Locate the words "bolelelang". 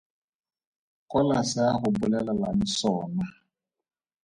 1.97-2.63